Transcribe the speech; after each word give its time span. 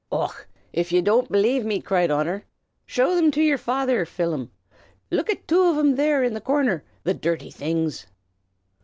"Och, 0.11 0.47
av 0.75 0.91
ye 0.91 0.99
don't 0.99 1.31
belave 1.31 1.63
me!" 1.63 1.79
cried 1.79 2.09
Honor. 2.09 2.43
"Show 2.87 3.15
thim 3.15 3.29
to 3.33 3.39
yer 3.43 3.55
father, 3.59 4.03
Phelim! 4.03 4.49
Look 5.11 5.29
at 5.29 5.47
two 5.47 5.61
av 5.61 5.75
thim 5.75 5.93
there 5.93 6.23
in 6.23 6.33
the 6.33 6.41
corner, 6.41 6.83
the 7.03 7.13
dirrty 7.13 7.51
things!" 7.51 8.07